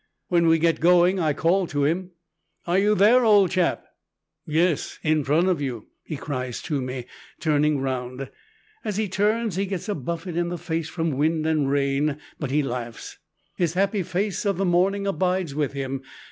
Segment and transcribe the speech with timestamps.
[0.29, 2.09] When we get going I call to him,
[2.65, 3.85] "Are you there, old chap?"
[4.47, 7.05] "Yes, in front of you," he cries to me,
[7.39, 8.27] turning round.
[8.83, 12.49] As he turns he gets a buffet in the face from wind and rain, but
[12.49, 13.19] he laughs.
[13.57, 16.01] His happy face of the morning abides with him.